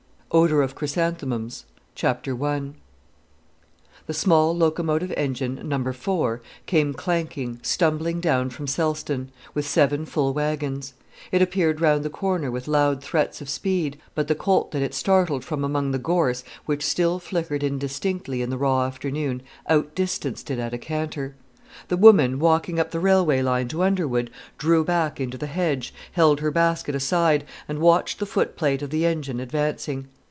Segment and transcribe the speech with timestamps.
[0.33, 1.65] Odour of Chrysanthemums
[2.01, 2.17] I
[4.05, 10.33] The small locomotive engine, Number 4, came clanking, stumbling down from Selston with seven full
[10.33, 10.93] waggons.
[11.33, 14.93] It appeared round the corner with loud threats of speed, but the colt that it
[14.93, 20.59] startled from among the gorse, which still flickered indistinctly in the raw afternoon, outdistanced it
[20.59, 21.35] at a canter.
[21.89, 26.39] A woman, walking up the railway line to Underwood, drew back into the hedge, held
[26.39, 30.07] her basket aside, and watched the footplate of the engine advancing.